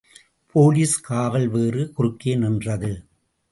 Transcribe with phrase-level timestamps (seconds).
[0.55, 2.91] Police காவல்வேறு குறுக்கே நின்றது.